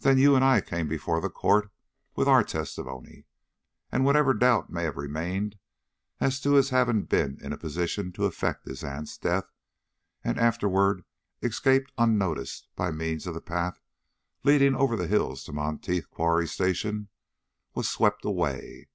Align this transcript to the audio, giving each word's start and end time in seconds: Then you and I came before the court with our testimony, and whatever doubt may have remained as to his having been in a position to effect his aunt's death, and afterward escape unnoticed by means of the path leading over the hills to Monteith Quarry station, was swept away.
Then 0.00 0.18
you 0.18 0.34
and 0.34 0.44
I 0.44 0.60
came 0.60 0.88
before 0.88 1.20
the 1.20 1.30
court 1.30 1.70
with 2.16 2.26
our 2.26 2.42
testimony, 2.42 3.26
and 3.92 4.04
whatever 4.04 4.34
doubt 4.34 4.68
may 4.68 4.82
have 4.82 4.96
remained 4.96 5.60
as 6.18 6.40
to 6.40 6.54
his 6.54 6.70
having 6.70 7.04
been 7.04 7.38
in 7.40 7.52
a 7.52 7.56
position 7.56 8.10
to 8.14 8.24
effect 8.24 8.66
his 8.66 8.82
aunt's 8.82 9.16
death, 9.16 9.48
and 10.24 10.40
afterward 10.40 11.04
escape 11.40 11.86
unnoticed 11.98 12.66
by 12.74 12.90
means 12.90 13.28
of 13.28 13.34
the 13.34 13.40
path 13.40 13.78
leading 14.42 14.74
over 14.74 14.96
the 14.96 15.06
hills 15.06 15.44
to 15.44 15.52
Monteith 15.52 16.10
Quarry 16.10 16.48
station, 16.48 17.08
was 17.72 17.88
swept 17.88 18.24
away. 18.24 18.88